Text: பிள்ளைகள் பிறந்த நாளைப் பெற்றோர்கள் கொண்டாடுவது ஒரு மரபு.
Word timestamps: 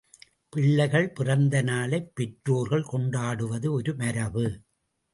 பிள்ளைகள் 0.49 1.09
பிறந்த 1.09 1.61
நாளைப் 1.61 2.15
பெற்றோர்கள் 2.15 2.83
கொண்டாடுவது 2.83 3.71
ஒரு 3.71 3.95
மரபு. 3.95 4.61